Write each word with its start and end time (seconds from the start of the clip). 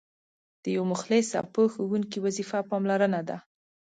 د 0.63 0.65
یو 0.75 0.83
مخلص 0.91 1.29
او 1.39 1.45
پوه 1.53 1.67
ښوونکي 1.73 2.17
وظیفه 2.25 2.59
پاملرنه 2.69 3.21
ده. 3.29 3.37